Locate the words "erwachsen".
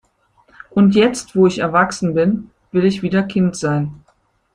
1.59-2.15